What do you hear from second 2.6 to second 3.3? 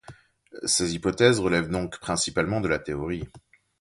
la théorie.